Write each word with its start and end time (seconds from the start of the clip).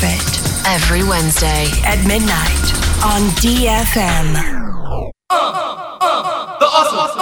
Prophet 0.00 0.66
every 0.66 1.02
Wednesday 1.02 1.66
at 1.84 2.02
midnight 2.06 2.72
on 3.04 3.28
DFM. 3.36 4.34
Uh, 5.28 5.40
uh, 6.00 6.58
the 6.58 6.64
awesome. 6.64 7.20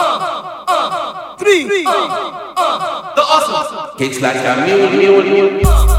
Three. 1.41 1.65
The 1.65 1.91
awesome. 3.19 3.99
Kicks 3.99 4.21
like 4.21 4.37
a 4.37 4.65
mule. 4.65 5.98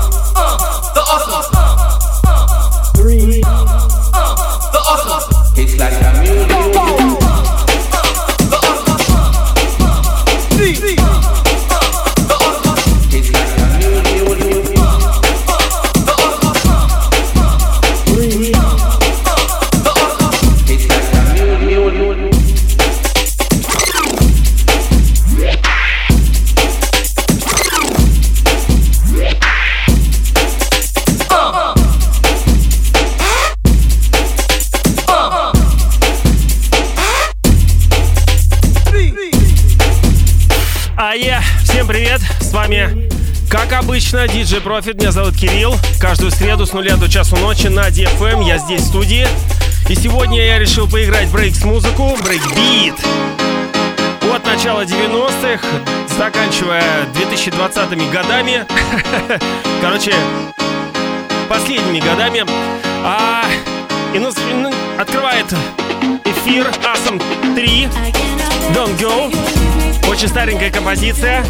Обычно, 43.90 44.26
DJ 44.26 44.62
Profit, 44.62 45.00
меня 45.00 45.12
зовут 45.12 45.36
Кирилл. 45.36 45.74
Каждую 46.00 46.30
среду 46.30 46.68
с 46.68 46.74
нуля 46.74 46.96
до 46.96 47.10
часу 47.10 47.36
ночи 47.38 47.66
на 47.70 47.90
DFM, 47.90 48.44
я 48.44 48.60
здесь 48.60 48.82
в 48.82 48.86
студии. 48.86 49.28
И 49.90 49.96
сегодня 49.96 50.46
я 50.46 50.60
решил 50.60 50.88
поиграть 50.88 51.28
breaks 51.32 51.71
музыку, 51.71 52.16
брейкбит. 52.24 52.94
От 54.32 54.46
начала 54.46 54.84
90-х, 54.84 55.68
заканчивая 56.20 56.84
2020 57.16 58.12
годами. 58.12 58.64
Короче, 59.82 60.14
последними 61.50 62.00
годами. 62.00 62.46
А, 63.04 63.46
и 64.14 64.20
нас- 64.20 64.36
ну, 64.54 64.72
открывает 65.00 65.48
эфир 66.26 66.68
Awesome 66.86 67.20
3 67.56 67.90
Don't 68.72 68.96
Go. 69.00 69.36
Очень 70.08 70.28
старенькая 70.28 70.70
композиция. 70.70 71.44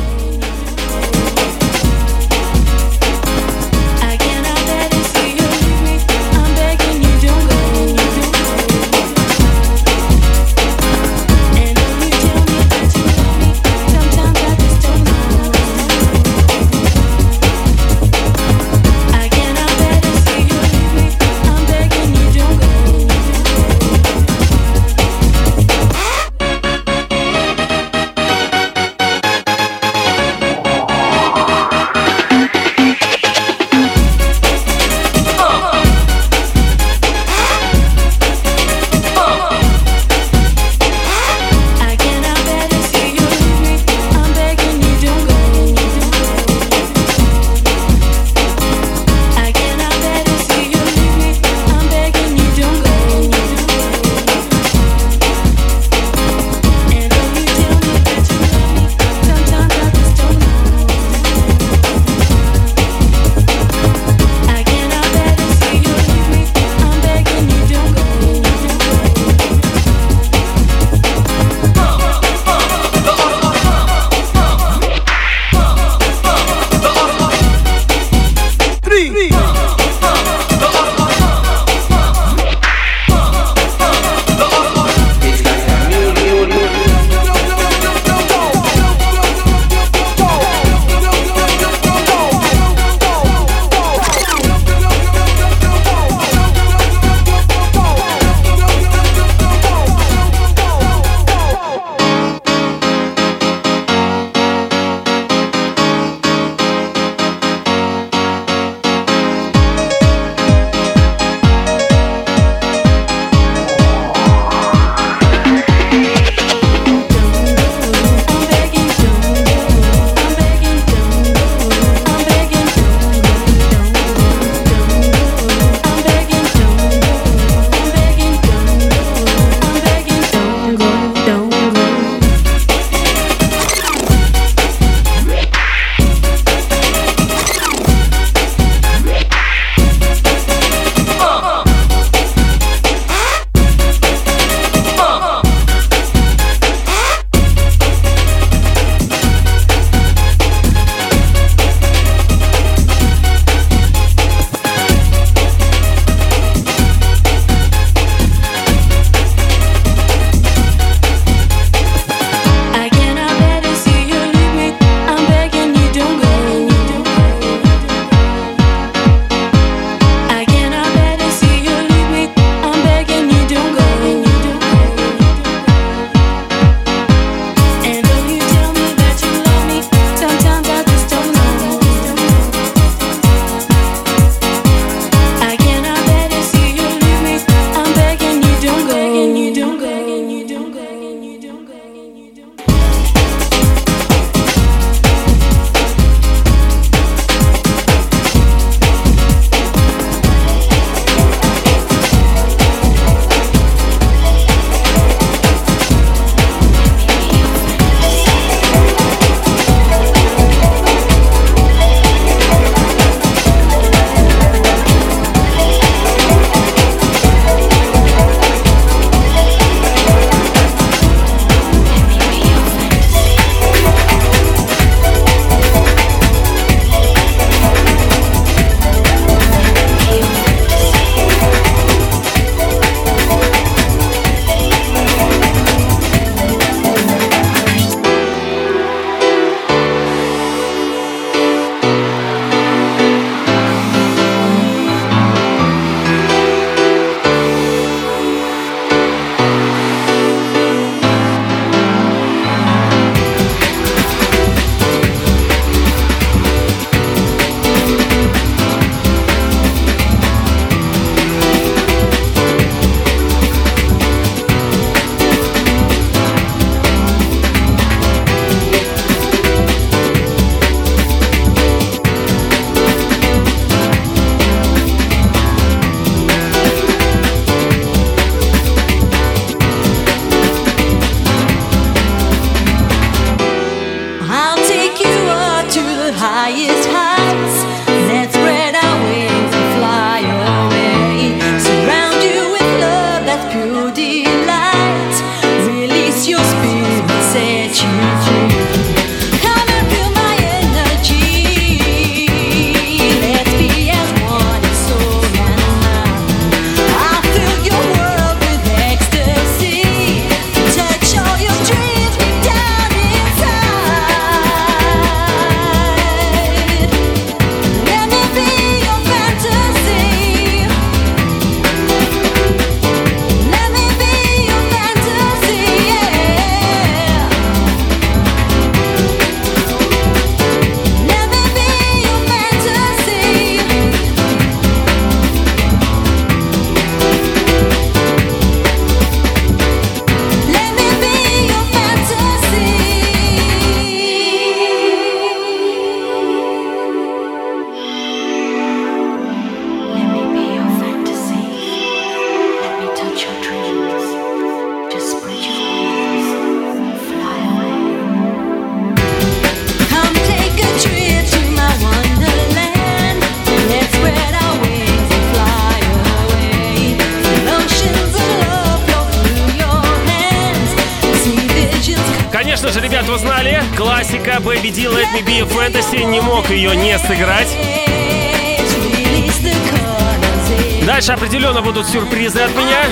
Сюрпризы 381.87 382.41
от 382.41 382.51
меня. 382.55 382.83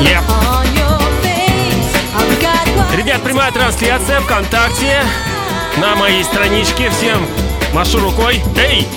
Yep. 0.00 0.22
Ребят, 2.96 3.22
прямая 3.22 3.52
трансляция 3.52 4.20
ВКонтакте 4.20 5.02
на 5.76 5.94
моей 5.96 6.24
страничке. 6.24 6.88
Всем 6.88 7.26
машу 7.74 7.98
рукой. 7.98 8.42
Эй! 8.56 8.88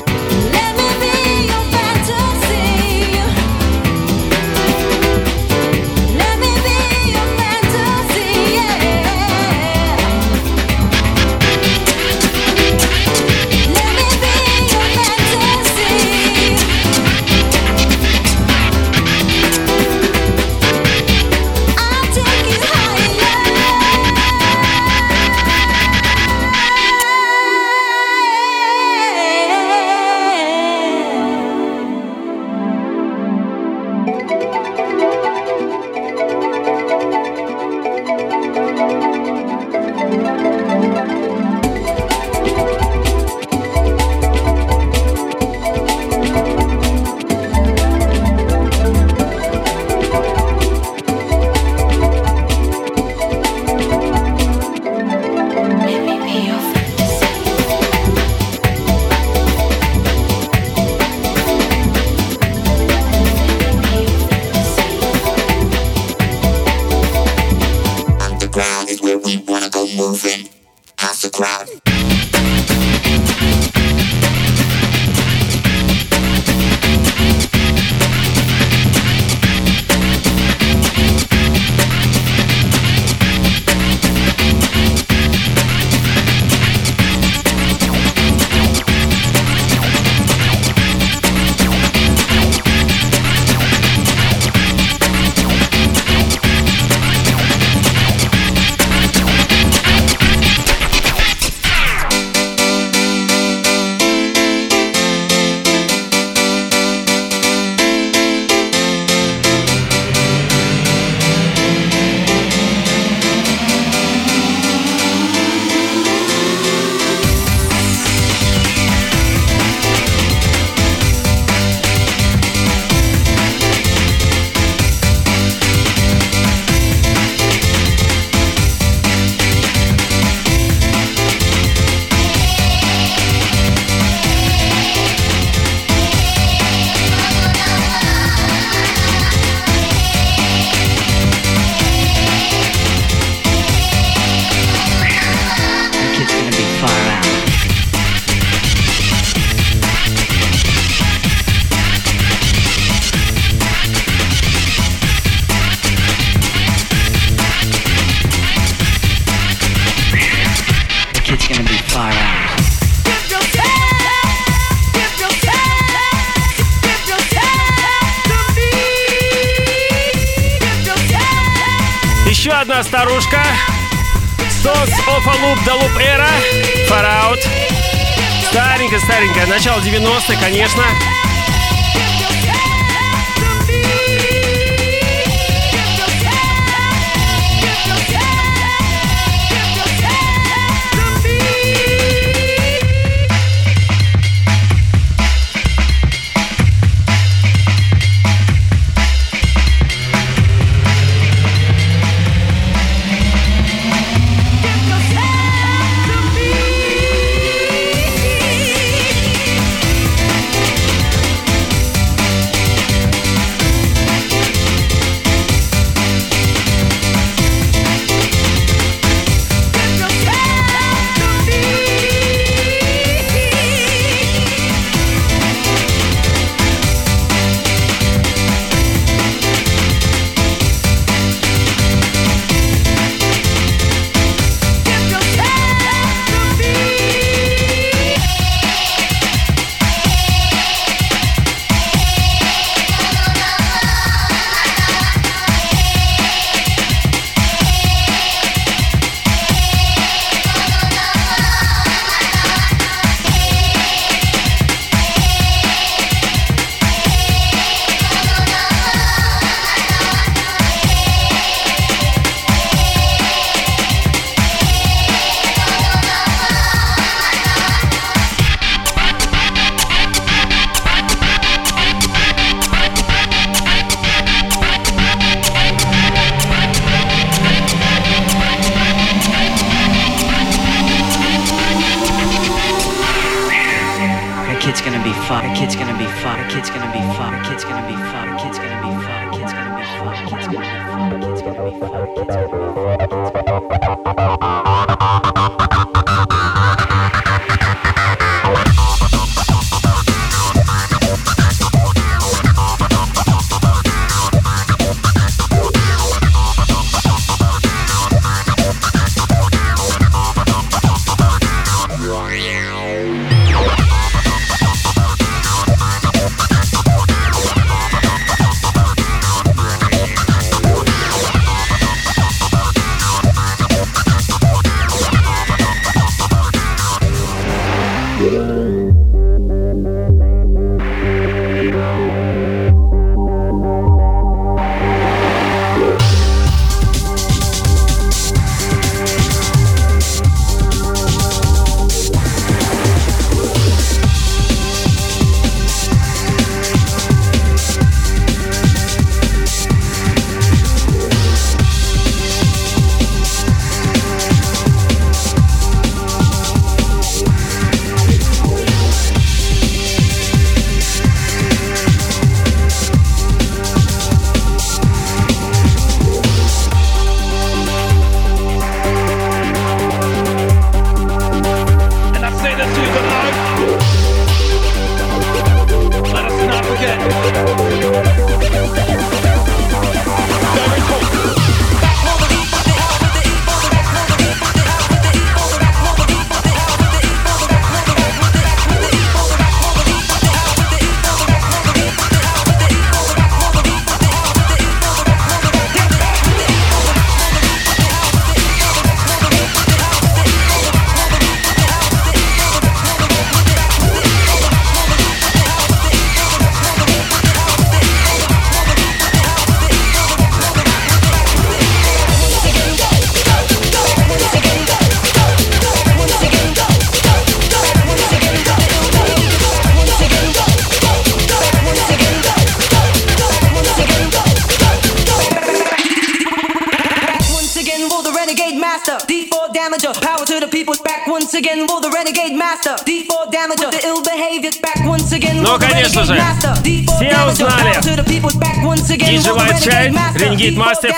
Начало 179.57 179.79
90-х, 179.79 180.39
конечно. 180.39 180.83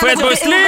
Red 0.09 0.17
Boys 0.17 0.39
Sleep! 0.39 0.58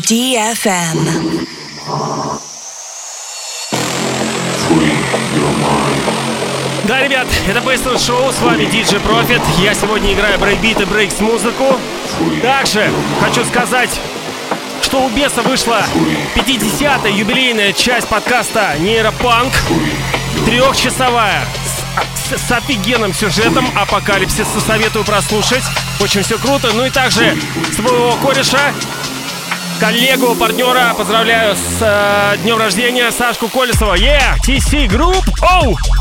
DFM. 0.00 1.46
Да, 6.84 7.02
ребят, 7.02 7.26
это 7.46 7.58
Bassline 7.60 7.96
Show, 7.96 8.32
с 8.32 8.40
вами 8.40 8.64
DJ 8.64 9.02
Profit. 9.02 9.42
Я 9.62 9.74
сегодня 9.74 10.12
играю 10.12 10.38
брейкбит 10.38 10.80
и 10.80 10.84
breaks 10.84 11.20
музыку. 11.20 11.78
Также 12.42 12.90
хочу 13.20 13.44
сказать, 13.44 13.90
что 14.82 15.04
у 15.04 15.08
Беса 15.10 15.42
вышла 15.42 15.84
50-я 16.34 17.08
юбилейная 17.08 17.72
часть 17.72 18.08
подкаста 18.08 18.76
Neuropunk. 18.78 19.52
Трехчасовая. 20.46 21.44
С, 22.30 22.36
с, 22.36 22.48
с 22.48 22.52
офигенным 22.52 23.12
сюжетом 23.12 23.66
Апокалипсиса 23.76 24.60
советую 24.66 25.04
прослушать. 25.04 25.64
Очень 26.00 26.22
все 26.22 26.38
круто. 26.38 26.70
Ну 26.72 26.86
и 26.86 26.90
также 26.90 27.36
своего 27.74 28.16
кореша, 28.22 28.72
коллегу, 29.80 30.34
партнера 30.34 30.92
поздравляю 30.94 31.56
с 31.56 31.78
э, 31.80 32.36
днем 32.42 32.58
рождения 32.58 33.10
Сашку 33.10 33.48
Колесова. 33.48 33.94
Yeah! 33.96 34.36
TC 34.46 34.86
Group! 34.86 35.24
Оу! 35.40 35.70
Ну, 35.70 35.99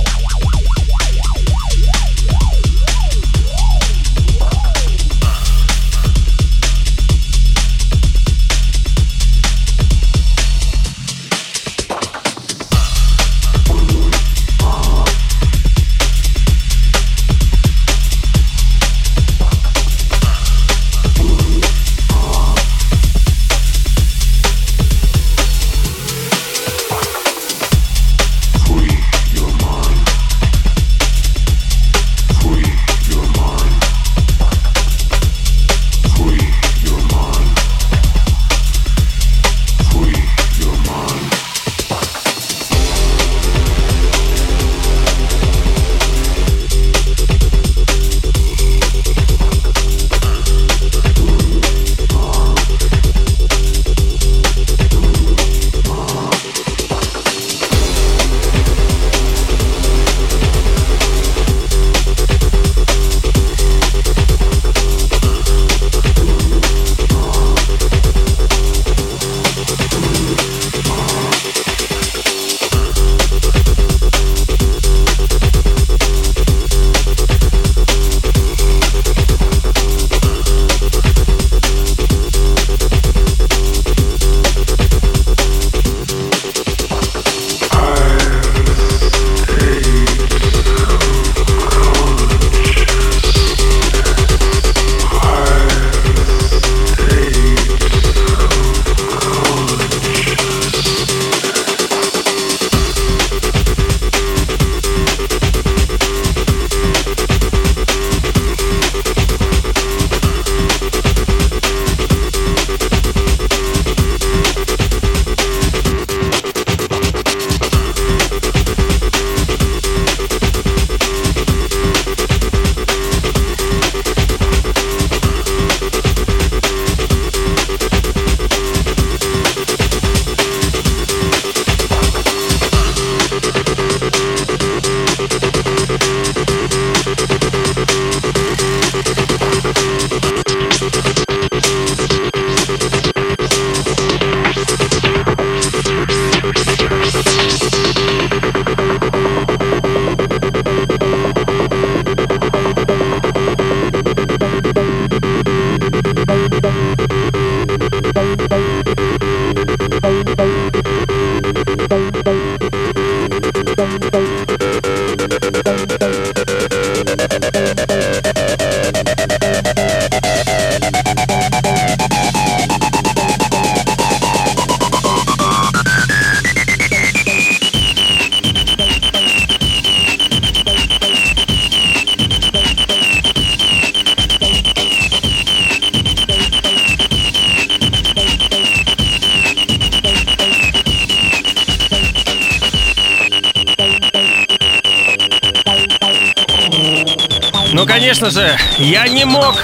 я 198.80 199.08
не 199.08 199.26
мог 199.26 199.56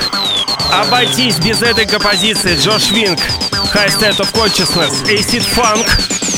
обойтись 0.71 1.38
без 1.38 1.62
этой 1.62 1.86
композиции. 1.86 2.58
Джош 2.58 2.91
Винг, 2.91 3.19
High 3.73 3.88
State 3.88 4.17
of 4.17 4.32
Consciousness, 4.34 5.04
Acid 5.06 5.45
Funk, 5.56 5.88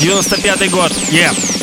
95 0.00 0.70
год. 0.70 0.92
Yeah. 1.10 1.57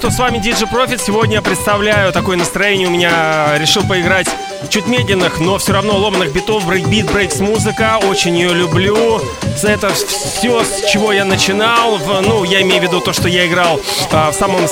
Что 0.00 0.10
с 0.10 0.18
вами 0.18 0.38
DJ 0.38 0.66
Profit. 0.66 0.98
Сегодня 1.04 1.36
я 1.36 1.42
представляю 1.42 2.10
такое 2.10 2.38
настроение. 2.38 2.88
У 2.88 2.90
меня 2.90 3.58
решил 3.58 3.82
поиграть 3.86 4.28
чуть 4.70 4.86
медленных, 4.86 5.40
но 5.40 5.58
все 5.58 5.74
равно 5.74 5.98
ломаных 5.98 6.32
битов. 6.32 6.64
Брейкбит, 6.64 7.12
breaks 7.12 7.40
музыка. 7.40 7.98
Очень 8.08 8.38
ее 8.38 8.54
люблю. 8.54 9.20
Это 9.62 9.92
все, 9.92 10.64
с 10.64 10.90
чего 10.90 11.12
я 11.12 11.26
начинал. 11.26 11.98
Ну, 11.98 12.44
я 12.44 12.62
имею 12.62 12.80
в 12.80 12.84
виду 12.84 13.00
то, 13.02 13.12
что 13.12 13.28
я 13.28 13.46
играл 13.46 13.78
а, 14.10 14.30
в 14.30 14.34
самом 14.34 14.62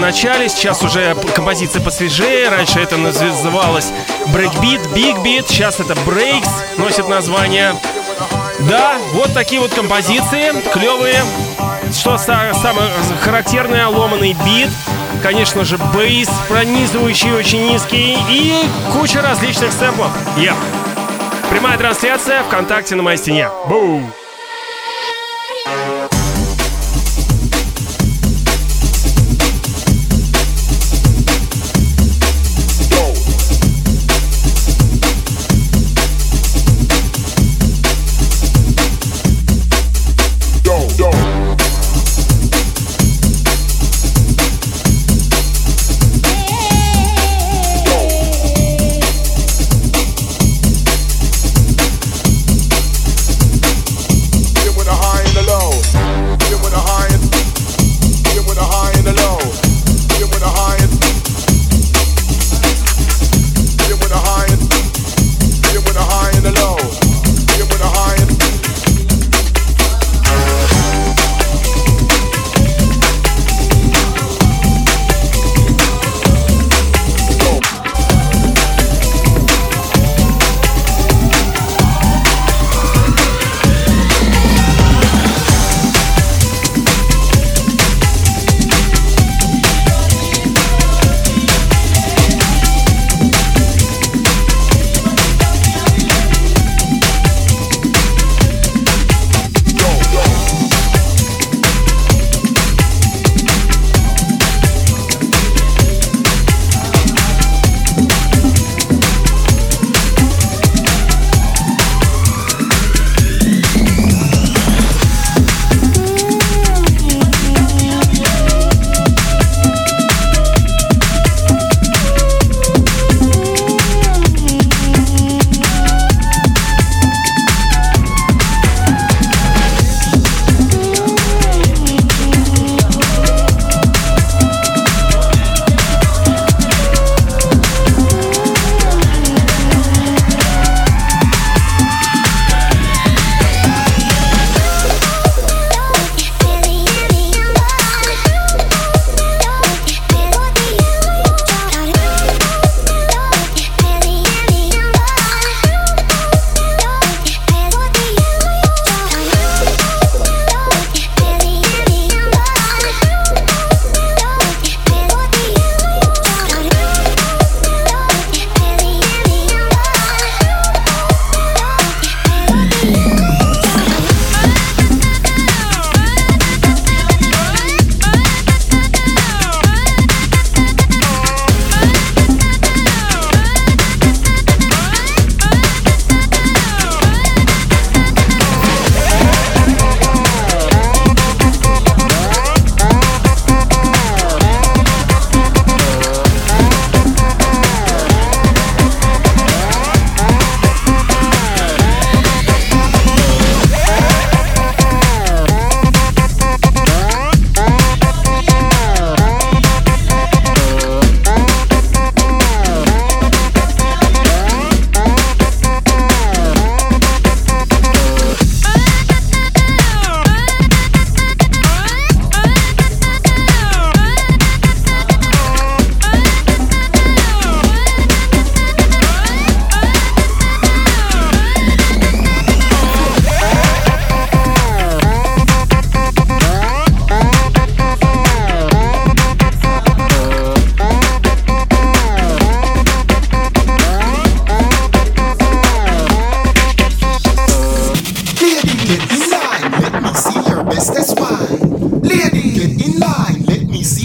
начале. 0.00 0.48
Сейчас 0.48 0.82
уже 0.82 1.14
композиция 1.32 1.80
посвежее. 1.80 2.48
Раньше 2.48 2.80
это 2.80 2.96
называлось 2.96 3.92
брейкбит, 4.32 4.80
бигбит. 4.96 5.46
Сейчас 5.46 5.78
это 5.78 5.94
breaks. 6.04 6.48
Носит 6.76 7.08
название. 7.08 7.76
Да, 8.68 8.96
вот 9.12 9.32
такие 9.32 9.60
вот 9.60 9.72
композиции. 9.72 10.52
Клевые. 10.72 11.22
Что 11.92 12.16
самое 12.18 12.52
характерное, 13.20 13.86
ломаный 13.86 14.32
бит, 14.44 14.70
конечно 15.22 15.64
же, 15.64 15.78
бейс, 15.94 16.28
пронизывающий 16.48 17.32
очень 17.32 17.68
низкий 17.68 18.16
и 18.28 18.64
куча 18.92 19.22
различных 19.22 19.72
сэмплов. 19.72 20.10
Yeah. 20.36 20.54
Прямая 21.50 21.76
трансляция 21.76 22.42
ВКонтакте 22.44 22.94
на 22.94 23.02
моей 23.02 23.18
стене. 23.18 23.50
Бум! 23.68 24.10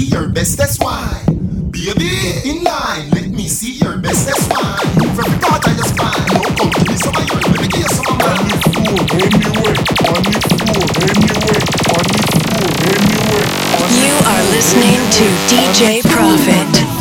see 0.08 0.16
your 0.16 0.30
best, 0.30 0.58
that's 0.58 0.80
why. 0.80 1.24
Baby, 1.72 2.10
in 2.46 2.64
line, 2.64 3.10
let 3.12 3.28
me 3.30 3.48
see 3.48 3.74
your 3.74 3.98
best, 3.98 4.26
that's 4.26 4.48
why. 4.48 4.78
From 5.16 5.40
God 5.40 5.62
I 5.66 5.74
just 5.76 5.96
find, 5.98 6.34
no 6.34 6.42
your 6.56 7.42
let 7.52 7.62
me 7.62 7.68
give 7.68 7.82
you 7.82 7.88
some 7.88 8.08
of 8.08 8.20
mine. 8.20 8.52
Anyway, 8.78 9.04
anyway, 9.12 9.76
anyway. 9.84 11.64
You 14.00 14.14
are 14.32 14.44
listening 14.52 15.00
to 15.18 15.26
DJ 15.50 16.02
Profit. 16.04 16.97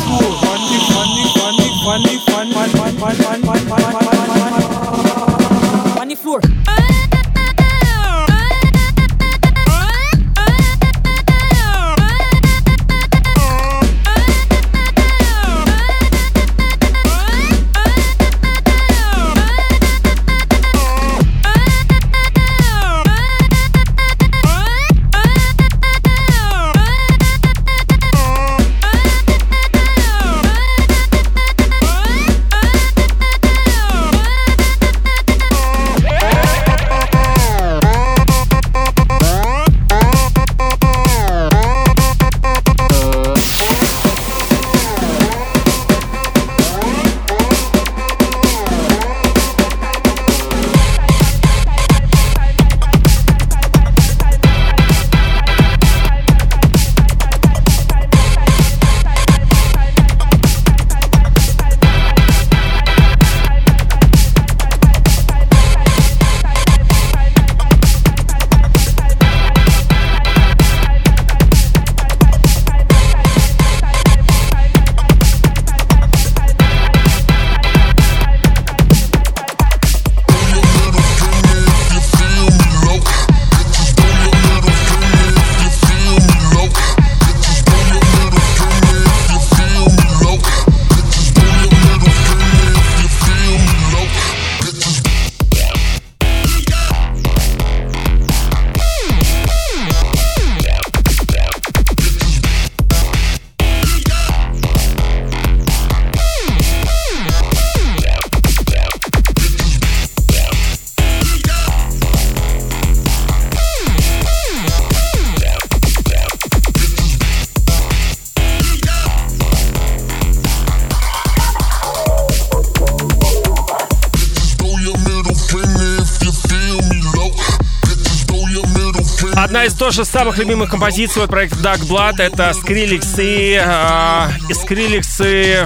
Одна 129.87 130.01
из 130.01 130.07
тоже 130.07 130.11
самых 130.11 130.37
любимых 130.37 130.69
композиций 130.69 131.23
от 131.23 131.29
проекта 131.29 131.59
Dog 131.59 131.87
Blood 131.87 132.15
это 132.21 132.51
Skrillex 132.51 133.23
и... 133.23 133.55
а, 133.55 134.29
и 134.49 134.51
Skrillex 134.51 135.05
и... 135.25 135.65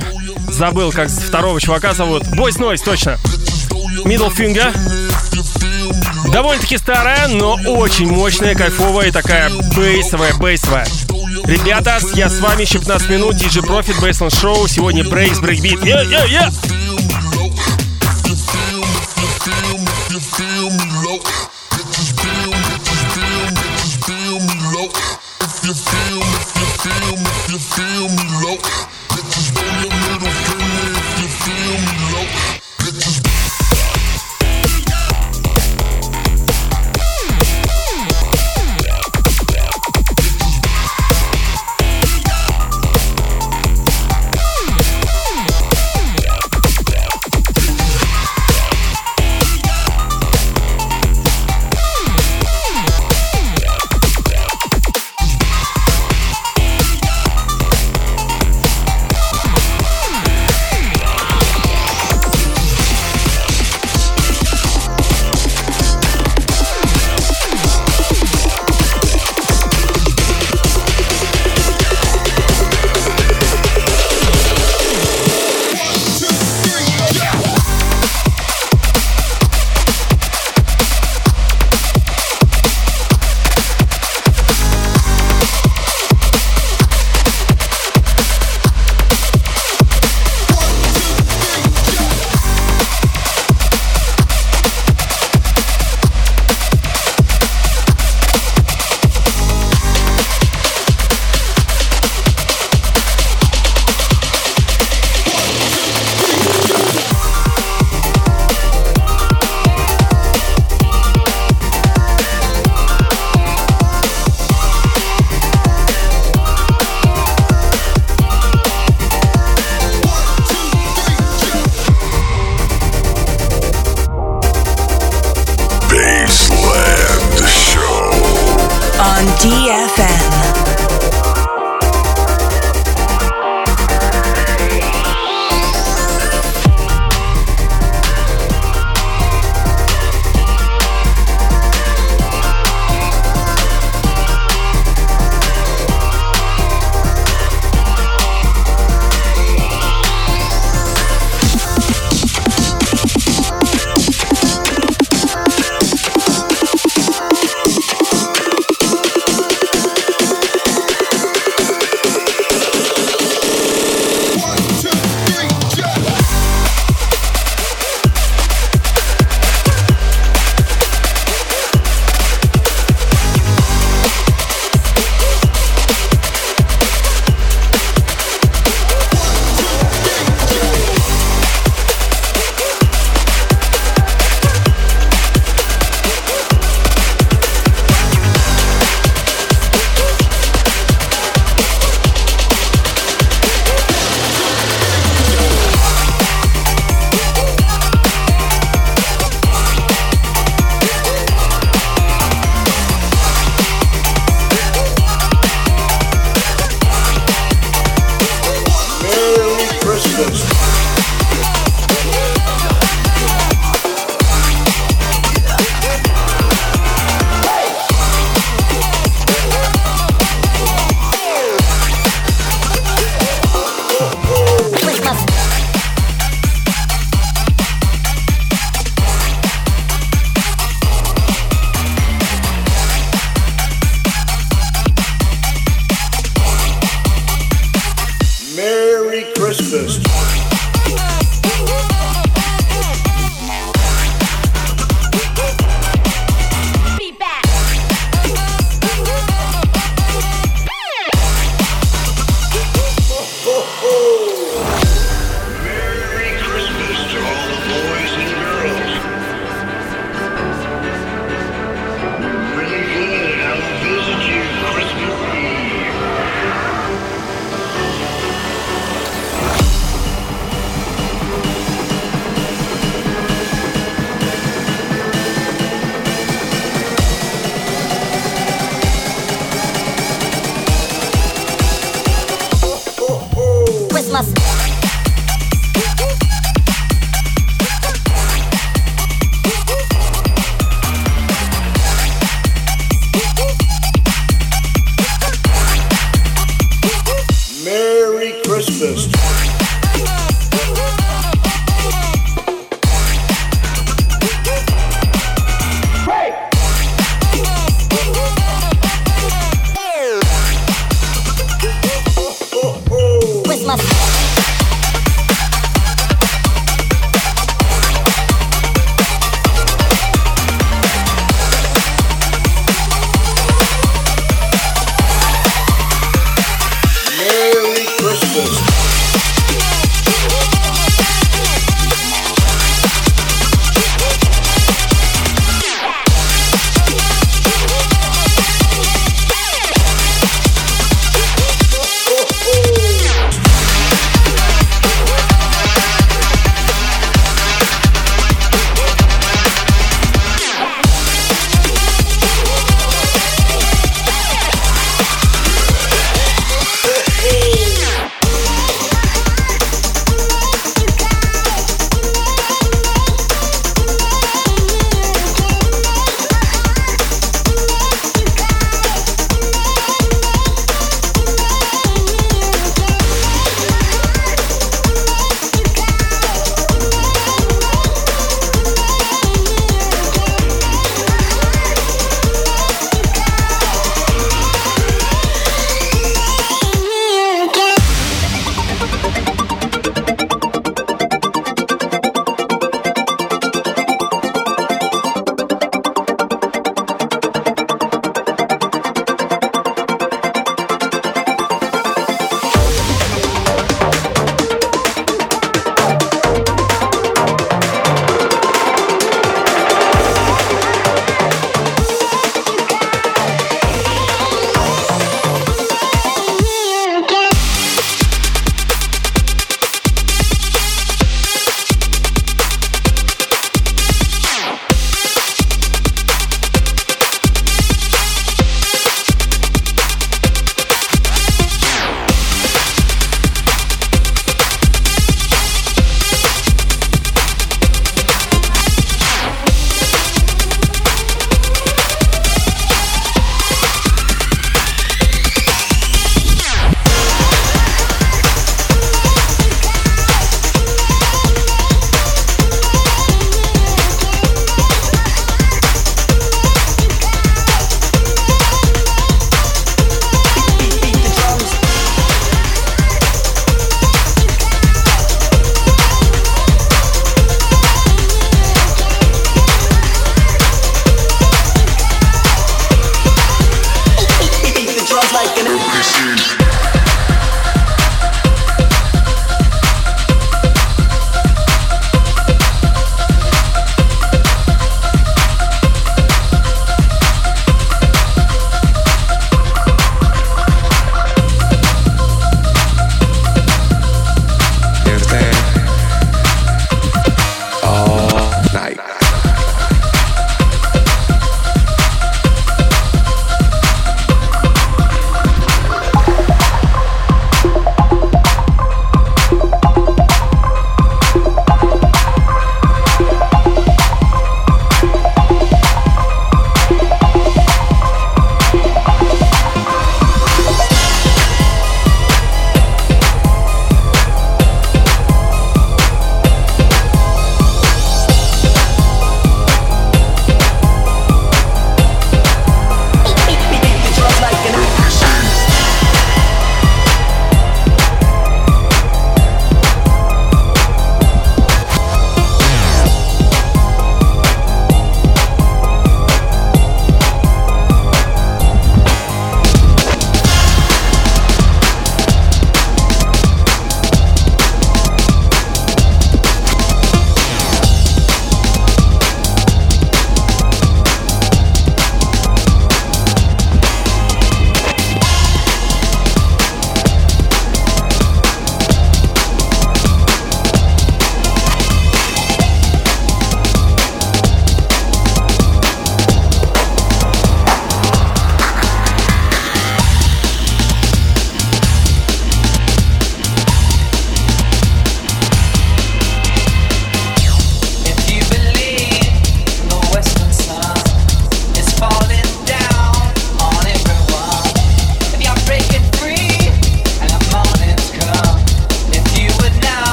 Забыл, 0.51 0.91
как 0.91 1.09
второго 1.09 1.59
чувака 1.59 1.95
зовут. 1.95 2.22
Boys 2.28 2.59
Noize, 2.59 2.84
точно. 2.86 3.17
Middle 4.05 4.32
Finger. 4.32 4.72
Довольно-таки 6.32 6.78
старая, 6.78 7.30
но 7.30 7.53
очень 7.65 8.11
мощная, 8.11 8.53
кайфовая 8.53 9.07
и 9.07 9.11
такая 9.11 9.49
бейсовая, 9.76 10.36
бейсовая. 10.36 10.86
Ребята, 11.45 11.99
я 12.13 12.30
с 12.30 12.39
вами 12.41 12.61
еще 12.61 12.78
15 12.78 13.09
минут, 13.09 13.38
DJ 13.38 13.65
Profit, 13.65 13.99
Bassline 13.99 14.30
Show. 14.30 14.69
Сегодня 14.69 15.03
breaks, 15.03 15.39
брейкбит. 15.39 15.80
Yeah, 15.80 16.05
yeah, 16.07 16.28
yeah! 16.28 16.70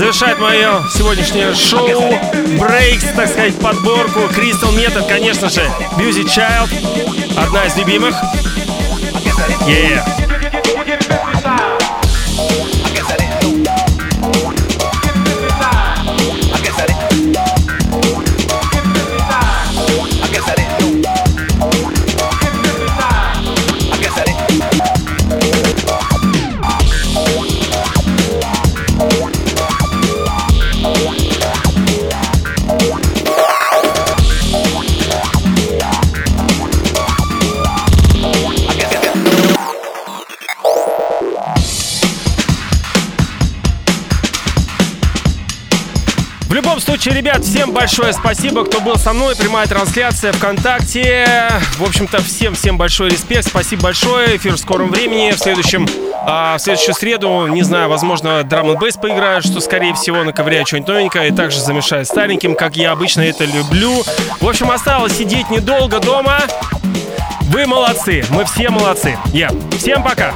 Завершает 0.00 0.38
мое 0.38 0.82
сегодняшнее 0.88 1.54
шоу 1.54 2.10
Breaks, 2.58 3.14
так 3.14 3.28
сказать, 3.28 3.54
подборку 3.60 4.20
Crystal 4.20 4.74
Method, 4.74 5.06
конечно 5.06 5.50
же, 5.50 5.60
Music 5.98 6.24
Child, 6.24 7.36
одна 7.36 7.66
из 7.66 7.76
любимых. 7.76 8.14
Yeah. 9.66 10.19
Случае, 47.00 47.22
ребят, 47.22 47.42
всем 47.42 47.72
большое 47.72 48.12
спасибо, 48.12 48.62
кто 48.62 48.78
был 48.82 48.96
со 48.96 49.14
мной. 49.14 49.34
Прямая 49.34 49.66
трансляция 49.66 50.32
ВКонтакте. 50.32 51.48
В 51.78 51.82
общем-то, 51.82 52.18
всем-всем 52.18 52.76
большой 52.76 53.08
респект. 53.08 53.48
Спасибо 53.48 53.84
большое. 53.84 54.36
Эфир 54.36 54.52
в 54.52 54.58
скором 54.58 54.90
времени. 54.90 55.30
В 55.30 55.38
следующем 55.38 55.88
а 56.26 56.58
в 56.58 56.60
следующую 56.60 56.94
среду, 56.94 57.46
не 57.46 57.62
знаю, 57.62 57.88
возможно, 57.88 58.42
драм 58.42 58.76
бейс 58.76 58.96
поиграю, 58.98 59.40
что, 59.40 59.60
скорее 59.60 59.94
всего, 59.94 60.22
наковыряю 60.24 60.66
что-нибудь 60.66 60.88
новенькое 60.88 61.28
и 61.28 61.32
также 61.32 61.58
замешаю 61.60 62.04
стареньким, 62.04 62.54
как 62.54 62.76
я 62.76 62.92
обычно 62.92 63.22
это 63.22 63.46
люблю. 63.46 64.02
В 64.38 64.46
общем, 64.46 64.70
осталось 64.70 65.16
сидеть 65.16 65.48
недолго 65.48 66.00
дома. 66.00 66.40
Вы 67.44 67.66
молодцы, 67.66 68.22
мы 68.28 68.44
все 68.44 68.68
молодцы. 68.68 69.16
Я. 69.32 69.48
Yeah. 69.48 69.78
Всем 69.78 70.02
пока. 70.02 70.34